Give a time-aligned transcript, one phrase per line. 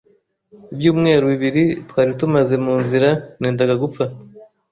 [0.73, 3.09] ibyumweru bibiri twari tumaze mu nzira
[3.39, 4.03] nendaga gupfa